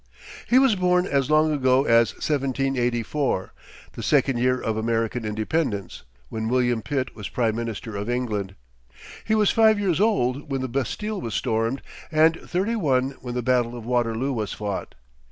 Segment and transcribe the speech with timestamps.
[0.49, 3.53] He was born as long ago as 1784,
[3.91, 8.55] the second year of American independence, when William Pitt was prime minister of England.
[9.23, 13.43] He was five years old when the Bastille was stormed, and thirty one when the
[13.43, 14.95] battle of Waterloo was fought.